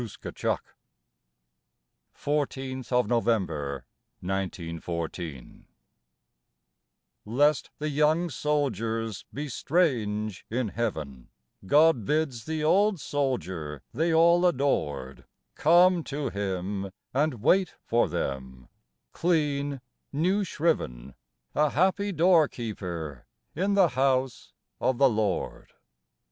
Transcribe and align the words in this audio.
60 0.03 0.31
FLOWER 0.31 0.53
OF 0.55 0.55
YOUTH 2.25 2.25
THE 2.25 2.31
OLD 2.71 2.85
SOLDIER 2.87 3.07
November 3.07 3.85
1914) 4.21 5.65
LEST 7.25 7.69
the 7.77 7.87
young 7.89 8.27
soldiers 8.31 9.25
be 9.31 9.47
strange 9.47 10.43
in 10.49 10.69
Heaven, 10.69 11.29
God 11.67 12.03
bids 12.05 12.45
the 12.45 12.63
old 12.63 12.99
soldier 12.99 13.83
they 13.93 14.11
all 14.11 14.43
adored 14.47 15.25
Come 15.53 16.03
to 16.05 16.29
Him 16.31 16.89
and 17.13 17.35
wait 17.43 17.75
for 17.83 18.09
them, 18.09 18.69
clean, 19.11 19.81
new 20.11 20.43
shriven, 20.43 21.13
A 21.53 21.69
happy 21.69 22.11
door 22.11 22.47
keeper 22.47 23.27
in 23.55 23.75
the 23.75 23.89
House 23.89 24.51
of 24.79 24.97
the 24.97 25.09
Lord. 25.11 25.73